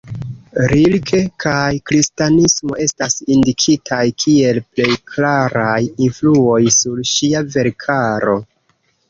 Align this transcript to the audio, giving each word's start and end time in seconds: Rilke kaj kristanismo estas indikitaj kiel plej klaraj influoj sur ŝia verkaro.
Rilke 0.69 1.17
kaj 1.43 1.73
kristanismo 1.89 2.77
estas 2.85 3.17
indikitaj 3.35 3.99
kiel 4.25 4.59
plej 4.73 4.89
klaraj 5.13 5.77
influoj 6.09 6.59
sur 6.79 7.05
ŝia 7.13 7.45
verkaro. 7.59 8.37